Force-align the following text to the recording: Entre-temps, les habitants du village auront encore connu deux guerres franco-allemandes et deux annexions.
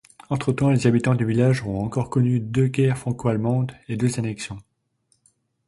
Entre-temps, 0.31 0.71
les 0.71 0.87
habitants 0.87 1.13
du 1.13 1.25
village 1.27 1.61
auront 1.61 1.83
encore 1.85 2.09
connu 2.09 2.39
deux 2.39 2.65
guerres 2.65 2.97
franco-allemandes 2.97 3.73
et 3.87 3.97
deux 3.97 4.17
annexions. 4.17 4.57